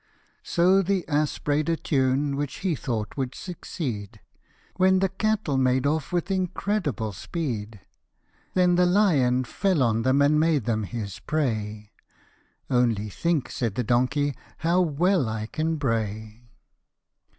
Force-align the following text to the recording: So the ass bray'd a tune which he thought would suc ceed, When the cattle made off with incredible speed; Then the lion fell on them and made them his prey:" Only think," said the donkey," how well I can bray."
So 0.41 0.81
the 0.81 1.07
ass 1.07 1.37
bray'd 1.37 1.69
a 1.69 1.77
tune 1.77 2.35
which 2.35 2.61
he 2.65 2.73
thought 2.73 3.15
would 3.15 3.35
suc 3.35 3.65
ceed, 3.65 4.17
When 4.77 4.97
the 4.97 5.09
cattle 5.09 5.57
made 5.57 5.85
off 5.85 6.11
with 6.11 6.31
incredible 6.31 7.13
speed; 7.13 7.81
Then 8.55 8.77
the 8.77 8.87
lion 8.87 9.43
fell 9.43 9.83
on 9.83 10.01
them 10.01 10.19
and 10.23 10.39
made 10.39 10.63
them 10.65 10.85
his 10.85 11.19
prey:" 11.19 11.91
Only 12.71 13.09
think," 13.11 13.51
said 13.51 13.75
the 13.75 13.83
donkey," 13.83 14.35
how 14.65 14.81
well 14.81 15.29
I 15.29 15.45
can 15.45 15.75
bray." 15.75 16.49